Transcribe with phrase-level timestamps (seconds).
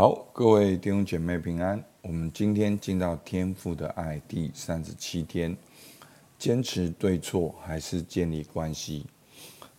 [0.00, 1.84] 好，各位弟兄姐妹平安。
[2.00, 5.54] 我们今天进到天父的爱第三十七天，
[6.38, 9.04] 坚持对错还是建立关系？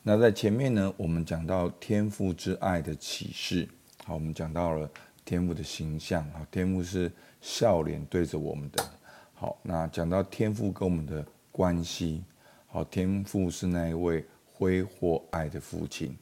[0.04, 3.68] 那在前面呢，我们讲到天父之爱的启示。
[4.06, 4.88] 好，我们讲到了
[5.26, 6.24] 天父的形象。
[6.34, 7.12] 好，天父是
[7.42, 8.88] 笑脸对着我们的。
[9.34, 12.24] 好，那讲到天父跟我们的关系。
[12.68, 16.16] 好，天父是那一位挥霍爱的父亲。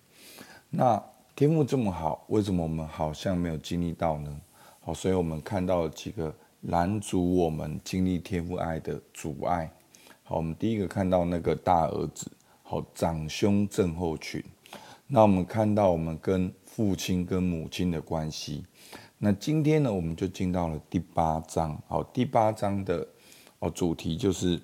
[0.70, 1.04] 那
[1.39, 4.41] 天赋这么好，为什么我们好像没有经历到呢？
[4.81, 9.71] 好，所以我们看到了几个拦阻我们经历天赋爱的阻碍。
[10.23, 12.29] 好，我们第一个看到那个大儿子，
[12.61, 14.43] 好，长兄症候群。
[15.07, 18.65] 那我们看到我们跟父亲跟母亲的关系。
[19.17, 21.81] 那今天呢，我们就进到了第八章。
[21.87, 23.07] 好，第八章的
[23.59, 24.61] 哦主题就是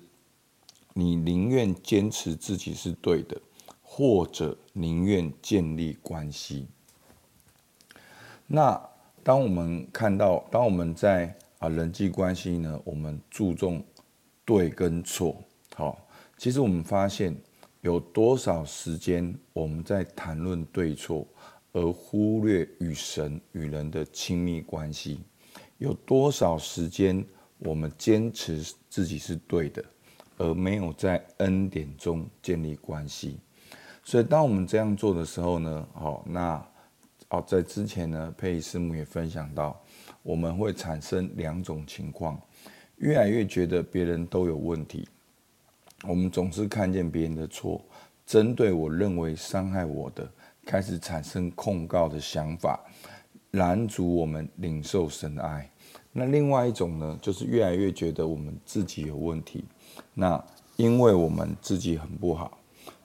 [0.92, 3.40] 你宁愿坚持自己是对的。
[3.98, 6.66] 或者宁愿建立关系。
[8.46, 8.78] 那
[9.22, 13.82] 当我们看到，当我们在啊人际关系呢，我们注重
[14.44, 15.42] 对跟错。
[15.74, 15.98] 好，
[16.36, 17.34] 其实我们发现
[17.80, 21.26] 有多少时间我们在谈论对错，
[21.72, 25.20] 而忽略与神与人的亲密关系？
[25.78, 27.24] 有多少时间
[27.60, 29.82] 我们坚持自己是对的，
[30.36, 33.38] 而没有在恩典中建立关系？
[34.06, 36.64] 所以，当我们这样做的时候呢，好，那
[37.28, 39.76] 哦，在之前呢，佩仪师母也分享到，
[40.22, 42.40] 我们会产生两种情况，
[42.98, 45.08] 越来越觉得别人都有问题，
[46.04, 47.84] 我们总是看见别人的错，
[48.24, 50.30] 针对我认为伤害我的，
[50.64, 52.78] 开始产生控告的想法，
[53.50, 55.68] 拦阻我们领受神爱。
[56.12, 59.64] 那另外一种呢，就是越来越觉得我们自己有问题，
[60.14, 60.40] 那
[60.76, 62.56] 因为我们自己很不好，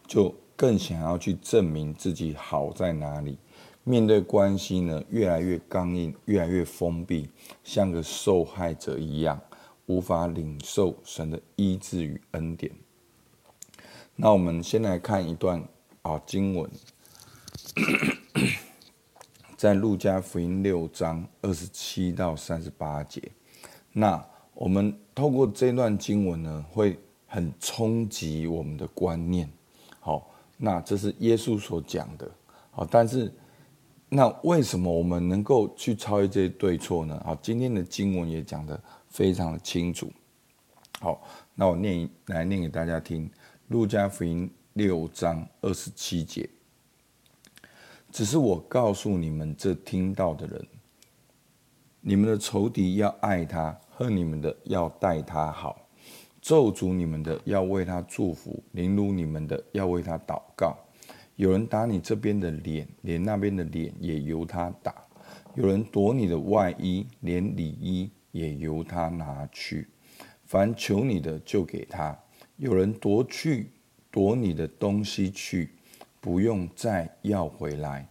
[0.06, 0.32] 就。
[0.62, 3.36] 更想要去证明自己好在哪里，
[3.84, 7.28] 面对关系呢，越来越刚硬，越来越封闭，
[7.64, 9.42] 像个受害者一样，
[9.88, 12.72] 无法领受神的医治与恩典。
[14.16, 15.68] 那我们先来看一段
[16.04, 16.70] 啊经文，
[19.58, 23.20] 在路加福音六章二十七到三十八节。
[23.92, 24.24] 那
[24.54, 29.50] 我们透过这段经文呢，会很冲击我们的观念，
[30.64, 32.30] 那这是耶稣所讲的，
[32.70, 33.34] 好，但是
[34.10, 37.20] 那为什么我们能够去超越这些对错呢？
[37.26, 38.80] 好，今天的经文也讲得
[39.10, 40.12] 非常的清楚。
[41.00, 41.20] 好，
[41.56, 43.28] 那我念来念给大家听，
[43.70, 46.48] 《路加福音》六章二十七节。
[48.12, 50.68] 只是我告诉你们这听到的人，
[52.02, 55.88] 你们的仇敌要爱他，恨你们的要待他好。
[56.42, 60.76] 咒诅你们的要为他祝福，凌辱你们的要为他祷告。
[61.36, 64.92] 有人打你这边的脸，连那边的脸也由他打；
[65.56, 69.88] 有人夺你的外衣，连里衣也由他拿去。
[70.46, 72.18] 凡求你的就给他。
[72.58, 73.72] 有人夺去
[74.12, 75.70] 夺你的东西去，
[76.20, 78.08] 不用再要回来。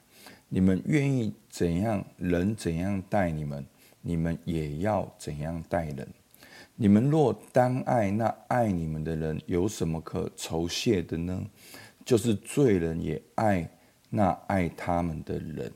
[0.49, 3.65] 你们愿意怎样人怎样待你们，
[4.01, 6.09] 你们也要怎样待人。
[6.77, 11.47] 你们若单爱那爱你们的人，有什么可酬谢的呢？
[12.05, 13.71] 就是罪人也爱
[14.09, 15.71] 那爱他们的人。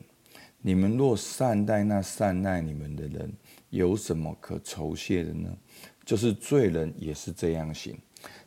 [0.61, 3.31] 你们若善待那善待你们的人，
[3.69, 5.55] 有什么可酬谢的呢？
[6.03, 7.95] 就是罪人也是这样行。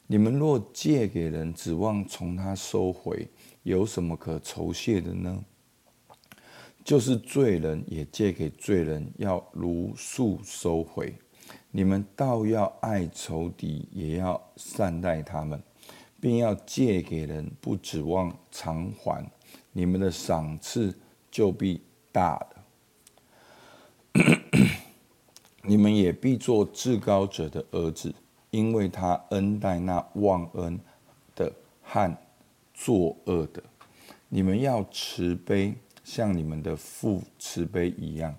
[0.09, 3.29] 你们若借给人，指望从他收回，
[3.63, 5.45] 有什么可酬谢的呢？
[6.83, 11.15] 就是罪人也借给罪人，要如数收回。
[11.71, 15.63] 你们倒要爱仇敌，也要善待他们，
[16.19, 19.25] 并要借给人，不指望偿还。
[19.73, 20.97] 你们的赏赐
[21.31, 21.81] 就必
[22.11, 22.49] 大了。
[25.63, 28.15] 你们也必做至高者的儿子，
[28.51, 30.81] 因为他恩待那忘恩
[31.37, 31.53] 的
[31.83, 32.17] 和
[32.73, 33.63] 作恶的。
[34.31, 38.35] 你们要慈悲，像你们的父慈悲一样。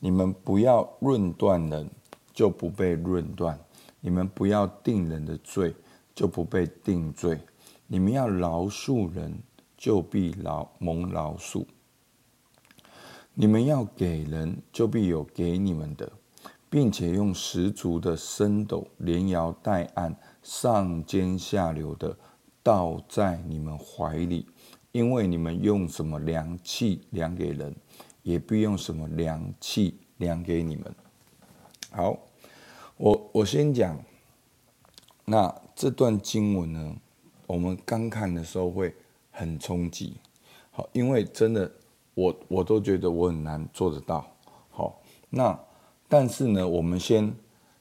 [0.00, 1.88] 你们不要论断人。
[2.34, 3.58] 就不被论断，
[4.00, 5.74] 你们不要定人的罪，
[6.14, 7.38] 就不被定罪；
[7.86, 9.38] 你们要饶恕人，
[9.76, 11.64] 就必饶蒙饶恕；
[13.32, 16.10] 你们要给人，就必有给你们的，
[16.68, 22.16] 并且用十足的升斗连摇带按，上尖下流的
[22.62, 24.46] 倒在你们怀里，
[24.90, 27.74] 因为你们用什么量器量给人，
[28.22, 30.92] 也必用什么量器量给你们。
[31.96, 32.18] 好，
[32.96, 33.96] 我我先讲。
[35.24, 36.96] 那这段经文呢，
[37.46, 38.92] 我们刚看的时候会
[39.30, 40.16] 很冲击，
[40.72, 41.70] 好，因为真的
[42.14, 44.26] 我我都觉得我很难做得到，
[44.72, 45.00] 好，
[45.30, 45.56] 那
[46.08, 47.32] 但是呢，我们先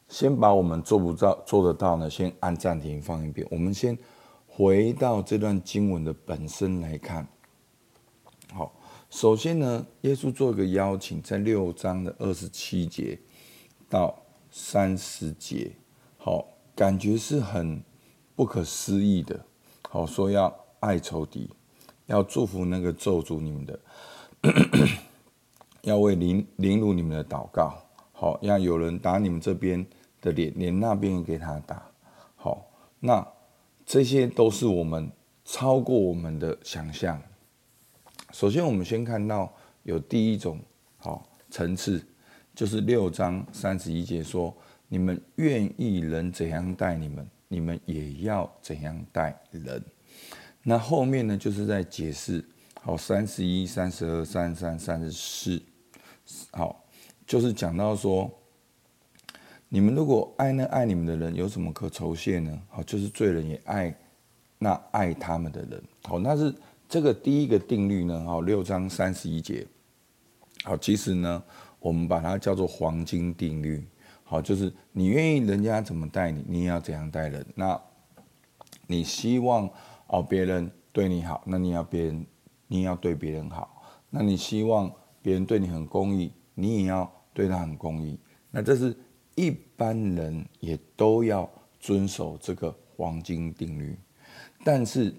[0.08, 3.48] 先把我们做不到做得到呢，先按暂停放一遍。
[3.50, 3.98] 我们先
[4.48, 7.28] 回到这段经文的本身来看。
[8.54, 8.72] 好，
[9.10, 13.18] 首先呢，耶稣做一个邀请，在六章的二十七节
[13.94, 14.20] 到
[14.50, 15.72] 三十节，
[16.18, 16.44] 好，
[16.76, 17.80] 感觉是很
[18.36, 19.40] 不可思议的。
[19.88, 21.48] 好，说要爱仇敌，
[22.08, 23.80] 要祝福那个咒诅你们的。
[25.84, 27.78] 要为凌凌辱你们的祷告，
[28.14, 29.86] 好，要有人打你们这边
[30.20, 31.86] 的脸，连那边给他打。
[32.36, 32.66] 好，
[33.00, 33.24] 那
[33.86, 35.12] 这些都是我们
[35.46, 37.22] 超过我们的想象。
[38.32, 39.54] 首先，我们先看到
[39.84, 40.60] 有第一种
[40.98, 42.04] 好层次，
[42.56, 44.56] 就是六章三十一节说
[44.88, 49.84] ：“你们愿意人怎样待你们，你们也要怎样待人。”
[50.64, 52.44] 那后面呢，就是在解释
[52.82, 55.62] 好三十一、三十二、三十三、三十四。
[56.52, 56.86] 好，
[57.26, 58.32] 就是讲到说，
[59.68, 62.62] 你们如果爱那爱你们的人，有什么可酬谢呢？
[62.70, 63.94] 好，就是罪人也爱
[64.60, 65.84] 那爱他们的人。
[66.04, 66.54] 好，那是
[66.88, 68.24] 这个第一个定律呢。
[68.24, 69.68] 好，六章三十一节。
[70.64, 71.44] 好，其实呢，
[71.84, 73.88] 我们把它叫做黄金定律。
[74.24, 77.46] 好，就是你愿意人家怎么待你，你也要怎样待人。
[77.54, 77.80] 那
[78.88, 79.70] 你希望
[80.08, 82.26] 哦别人对你好，那你要别人，
[82.66, 83.84] 你也要对别人好。
[84.10, 84.92] 那你希望。
[85.24, 88.20] 别人对你很公义，你也要对他很公义。
[88.52, 88.94] 那这是
[89.36, 91.50] 一般人也都要
[91.80, 93.98] 遵守这个黄金定律。
[94.66, 95.16] 但是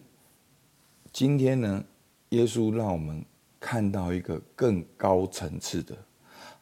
[1.11, 1.83] 今天呢，
[2.29, 3.25] 耶稣让我们
[3.59, 5.97] 看到一个更高层次的。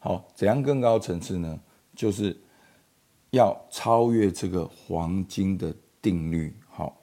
[0.03, 1.57] 好，怎样更高层次呢？
[1.95, 2.37] 就是
[3.31, 6.53] 要超越这个黄金的定律。
[6.67, 7.01] 好，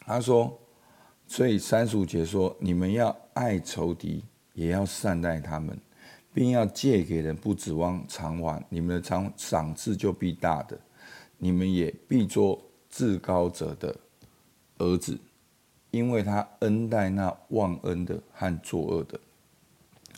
[0.00, 0.58] 他说，
[1.26, 4.24] 所以三十五节说，你们要爱仇敌。
[4.54, 5.78] 也要善待他们，
[6.32, 8.64] 并要借给人，不指望偿还。
[8.70, 10.80] 你们的偿赏赐就必大的，
[11.36, 12.58] 你们也必做
[12.88, 13.94] 至高者的
[14.78, 15.20] 儿子，
[15.90, 19.20] 因为他恩待那忘恩的和作恶的。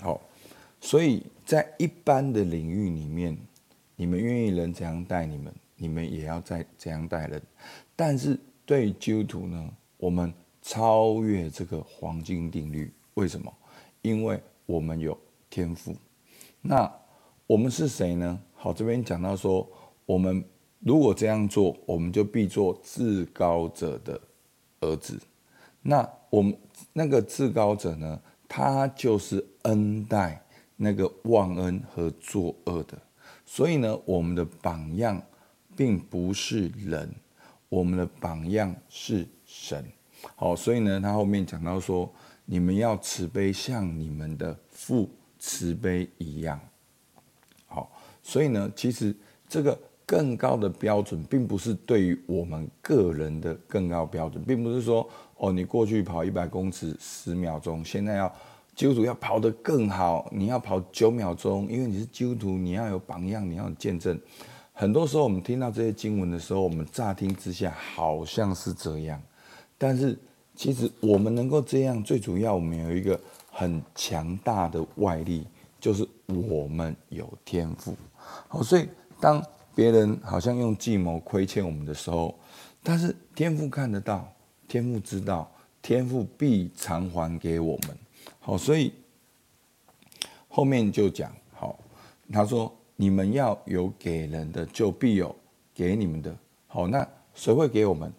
[0.01, 0.21] 好，
[0.81, 3.37] 所以在一般的领域里面，
[3.97, 7.43] 你们愿意人怎样待你们，你们也要再怎样待人。
[7.97, 10.33] 但是对于基督徒呢，我们
[10.63, 13.53] 超越这个黄金定律，为什么？
[14.03, 15.19] 因为我们有
[15.51, 15.95] 天赋，
[16.61, 16.91] 那
[17.47, 18.41] 我们是谁呢？
[18.55, 19.69] 好，这边讲到说，
[20.07, 20.45] 我们
[20.79, 24.21] 如果这样做，我们就必做至高者的
[24.81, 25.19] 儿子。
[25.83, 26.57] 那我们
[26.93, 28.21] 那个至高者呢？
[28.51, 30.43] 他就是恩待
[30.79, 32.97] 那个忘恩和作恶的。
[33.45, 35.23] 所以呢，我们的榜样
[35.77, 37.15] 并不是人，
[37.69, 39.85] 我们的榜样是神。
[40.35, 42.11] 好，所以呢，他后面讲到说。
[42.51, 45.07] 你们要慈悲，像你们的父
[45.39, 46.59] 慈悲一样。
[47.67, 47.93] 好，
[48.23, 49.15] 所以呢，其实
[49.47, 58.35] 这个更高的标准，并不是对于我们个人的更高标准，并不是说哦，你过去跑一百公尺十秒钟，现在要
[58.79, 64.17] 基督徒要跑得更好，你要跑九秒钟，因为你是基督徒，你要有榜样，你要见证。
[64.73, 69.21] 很多时候，我们听到这些经文的时候，我们乍听之下好像是这样，
[69.77, 70.17] 但是。
[70.55, 75.47] 其实我们能够这样，最主要我们有一个很强大的外力，
[75.79, 77.95] 就是我们有天赋。
[78.49, 78.89] 好，所以
[79.21, 79.41] 当
[79.73, 82.37] 别人好像用计谋亏欠我们的时候，
[82.83, 84.29] 但是天赋看得到，
[84.67, 85.49] 天赋知道，
[85.81, 87.97] 天赋必偿还给我们。
[88.41, 88.93] 好，所以
[90.49, 91.79] 后面就讲，好，
[92.33, 95.35] 他说你们要有给人的，就必有
[95.75, 96.35] 给你们的。
[96.67, 98.13] 好，那谁会给我们？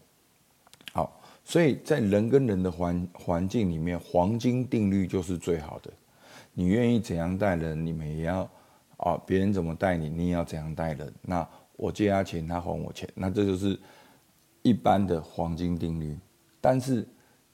[0.91, 5.91] 好所以在人跟人的环环境里面，黄金定律就是最好的。
[6.53, 8.49] 你愿意怎样待人，你们也要
[8.97, 11.13] 啊，别人怎么待你，你也要怎样待人。
[11.21, 13.79] 那我借他钱，他还我钱，那这就是
[14.61, 16.17] 一般的黄金定律。
[16.59, 17.07] 但是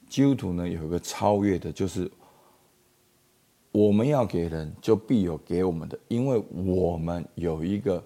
[0.09, 2.09] 基督徒呢，有一个超越的，就是
[3.77, 8.03] 我们要给人，就必有给我们的，因为我们有一个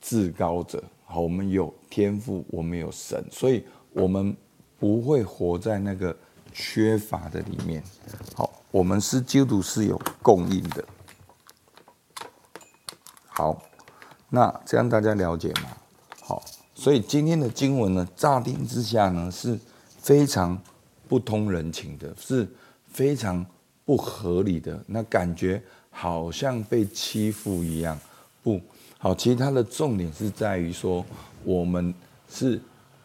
[0.00, 4.36] 至高者，好，我们有天赋，我们有神，所以我们。
[4.80, 6.16] 不会活在那个
[6.54, 7.84] 缺乏的里面。
[8.34, 10.82] 好，我们是基督是有供应的。
[13.26, 13.62] 好，
[14.30, 15.76] 那这样大家了解吗？
[16.22, 16.42] 好，
[16.74, 19.60] 所以今天的经文呢，乍听之下呢，是
[19.98, 20.58] 非常
[21.06, 22.48] 不通人情的，是
[22.86, 23.44] 非常
[23.90, 24.80] 不合理的。
[24.86, 27.98] 那感觉好像被欺负一样。
[28.40, 28.60] 不
[28.98, 31.04] 好，其实它的重点是在于说，
[31.42, 31.92] 我们
[32.28, 32.60] 是。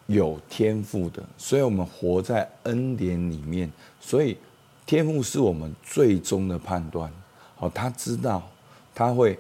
[0.08, 3.68] 有天赋的，所以我们活在恩典里面，
[4.00, 4.38] 所以
[4.86, 7.12] 天赋是我们最终的判断。
[7.56, 8.48] 好，他知道，
[8.94, 9.40] 他会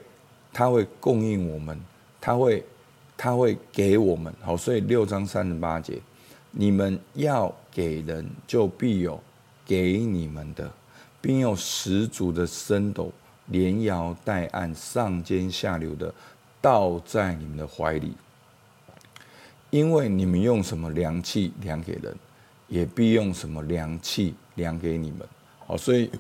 [0.52, 1.80] 他会供应我们，
[2.20, 2.64] 他会
[3.16, 4.34] 他会给我们。
[4.42, 6.02] 好，所以六章三十八节，
[6.50, 9.22] 你们要给人，就必有
[9.68, 10.74] 给你们的，
[11.26, 13.12] 并用十足的升斗，
[13.48, 16.14] 连摇带按，上尖下流的
[16.62, 18.14] 倒在你们的怀里。
[19.72, 22.16] 因为你们用什么量器量给人，
[22.68, 25.28] 也必用什么量器量给你们。
[25.66, 26.12] 好，所以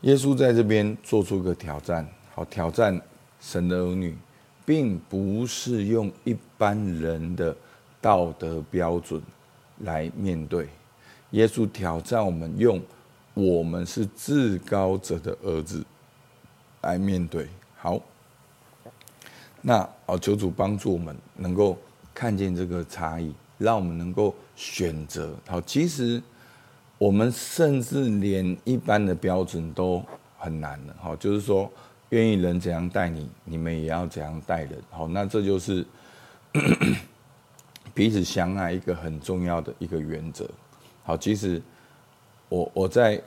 [0.00, 3.00] 耶稣在这边做出个挑战，好，挑战
[3.40, 4.18] 神的儿女，
[4.64, 7.56] 并不是用一般人的
[8.00, 9.22] 道德标准
[9.78, 10.68] 来面对。
[11.30, 12.80] 耶稣挑战我们，用
[13.36, 15.84] 我们是至高者的儿子
[16.80, 17.46] 来面对。
[17.76, 18.00] 好。
[19.60, 21.76] 那哦，求主帮助我们能够
[22.14, 25.34] 看见这个差异，让我们能够选择。
[25.48, 26.22] 好，其实
[26.98, 30.00] 我们甚至连一般的标准都
[30.38, 30.94] 很难了。
[31.00, 31.68] 好，就是说，
[32.10, 34.80] 愿意人怎样待你，你们也要怎样待人。
[34.88, 35.84] 好，那这就是
[37.92, 40.48] 彼此相爱一个很重要的一个原则。
[41.02, 41.60] 好，其实
[42.48, 43.20] 我我在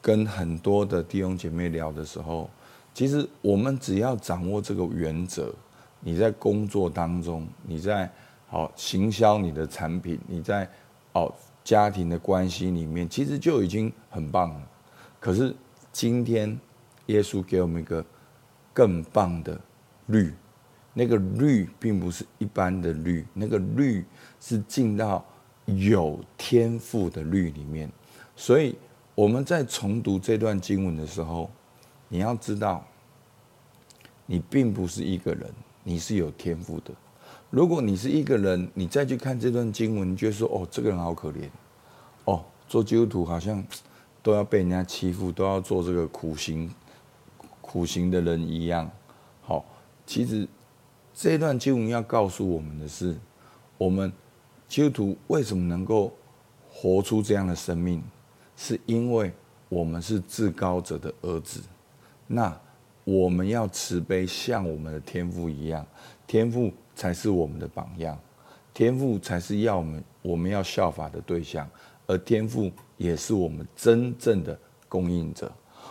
[0.00, 2.48] 跟很多的弟兄姐妹聊的时候，
[2.94, 5.52] 其实我们只要掌握这个原则。
[6.02, 8.10] 你在工作当中，你在
[8.48, 10.66] 好行销你的产品，你在
[11.12, 11.30] 哦
[11.62, 14.62] 家庭的关系里面，其实就已经很棒了。
[15.18, 15.54] 可是
[15.92, 16.58] 今天
[17.06, 18.02] 耶稣给我们一个
[18.72, 19.60] 更棒的
[20.06, 20.32] 律，
[20.94, 24.02] 那个律并不是一般的律，那个律
[24.40, 25.22] 是进到
[25.66, 27.90] 有天赋的律里面。
[28.40, 28.74] 所以
[29.14, 31.50] 我们在重读这段经文的时候，
[32.08, 32.82] 你要知道，
[34.24, 35.52] 你并不是一个人。
[35.82, 36.90] 你是有天赋的。
[37.50, 41.50] 如果你是一个人，你再去看这段经文，你就说：“哦，这个人好可怜，
[42.24, 43.62] 哦，做基督徒好像
[44.22, 46.74] 都要被人家欺负，都要做这个苦行、
[47.60, 48.90] 苦行的人一样。”
[49.42, 49.66] 好，
[50.06, 50.48] 其实
[51.12, 53.14] 这段经文要告诉我们的是，
[53.76, 54.10] 我们
[54.66, 56.10] 基督徒为什么能够
[56.70, 58.02] 活出这样的生命，
[58.60, 59.32] 是因为
[59.70, 61.62] 我们是至高者的儿子。
[62.26, 62.54] 那。
[63.02, 65.84] 我们要慈悲，像我们的天父一样，
[66.28, 68.16] 天父才是我们的榜样，
[68.72, 71.68] 天父才是要我们我们要效法的对象，
[72.06, 75.50] 而天父也是我们真正的供应者。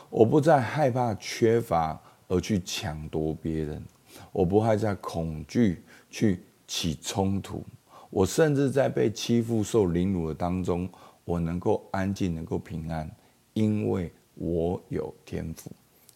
[0.09, 3.83] 我不再害怕缺乏而去抢夺别人，
[4.31, 7.65] 我不会再恐惧去起冲突，
[8.11, 10.87] 我甚至在被欺负、受凌辱的当中，
[11.29, 13.09] 我能够安静，能够平安，
[13.53, 15.71] 因为我有天赋。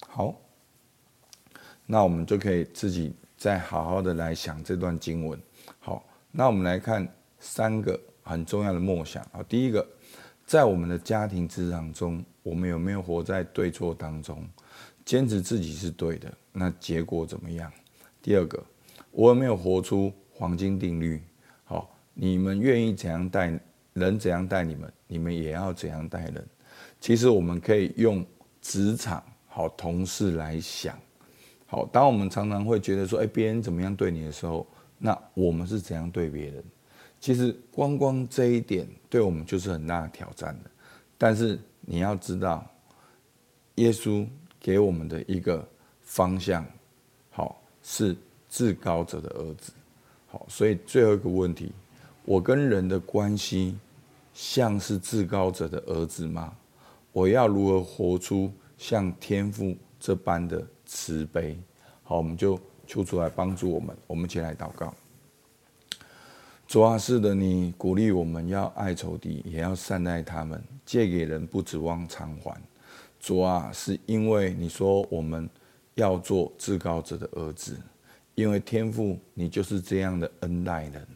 [0.08, 0.34] 好。
[1.86, 5.38] 那我们就可以自己再好好的来想这段经文。
[5.78, 6.02] 好，
[6.32, 7.06] 那我们来看
[7.38, 9.22] 三个很重要的默想。
[9.30, 9.86] 好，第一个，
[10.46, 14.48] 在我们的家庭职场中，我们有没有活在对错当中，
[15.04, 16.32] 坚持自己是对的？
[16.52, 17.70] 那结果怎么样？
[18.22, 18.64] 第二个，
[19.10, 21.22] 我有没有活出黄金定律？
[21.64, 23.60] 好，你们愿意怎样待
[23.94, 26.46] 人，怎样待你们，你们也要怎样待人。
[27.00, 28.24] 其实我们可以用
[28.60, 30.98] 职场好同事来想。
[31.66, 34.66] 好，当我们常常会觉得说，哎，别人怎么样对你的时候，
[34.98, 36.62] 那我们是怎样对别人？
[37.20, 40.70] 其实光光这一点，对我们就是很大的挑战的。
[41.16, 42.64] 但是你要知道，
[43.76, 44.26] 耶稣
[44.60, 45.66] 给我们的一个
[46.02, 46.64] 方向，
[47.30, 48.14] 好，是
[48.48, 49.72] 至高者的儿子。
[50.26, 51.72] 好，所以最后一个问题，
[52.24, 53.76] 我跟人的关系
[54.34, 56.54] 像是至高者的儿子吗？
[57.12, 60.62] 我要如何活出像天父这般的？
[60.86, 61.58] 慈悲，
[62.02, 63.96] 好，我们就求主来帮助我们。
[64.06, 64.94] 我们一起来祷告。
[66.66, 72.60] 主啊，是的，你鼓励我们要爱仇敌，也要善待他们，借给人不指望偿还。
[73.18, 75.48] 主啊，是因为你说我们
[75.94, 77.76] 要做至高者的儿子，
[78.34, 81.08] 因为天父你就是这样的恩待人。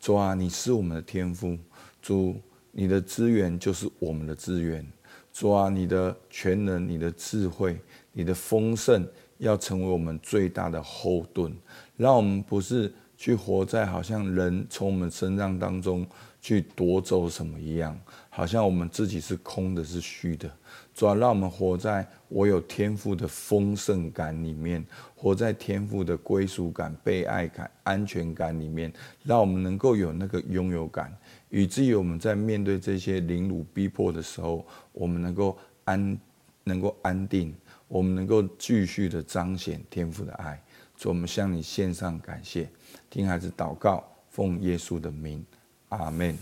[0.00, 1.58] 主啊，你是我们的天父，
[2.00, 2.36] 主，
[2.78, 4.86] 你的资源就是我们的资源。
[5.32, 7.76] 主啊，你的全能，你的智慧。
[8.12, 9.04] 你的丰盛
[9.38, 11.52] 要成为我们最大的后盾，
[11.96, 16.06] 让我们不是去活在好像人从我们身上当中
[16.40, 17.98] 去夺走什么一样，
[18.30, 20.48] 好像我们自己是空的，是虚的。
[20.98, 31.16] 主要让我们活在我有天赋的丰盛感里面，活在天赋的归属感、被爱感、安全感里面，让我们能够有那个拥有感，
[31.50, 36.18] 以至于我们在面对这些凌辱逼迫的时候，我们能够安，
[36.64, 37.54] 能够安定。
[37.86, 40.60] 我们能够继续的彰显天赋的爱，
[40.96, 42.68] 主，我们向你献上感谢，
[43.08, 45.46] 听孩子祷告，奉耶稣的名，
[45.90, 46.36] 阿门。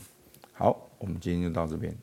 [0.55, 1.95] 好，我们今天就到这边。